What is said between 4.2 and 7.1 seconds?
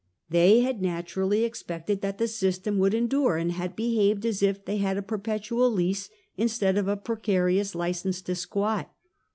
as if they had a perpetual lease instead of a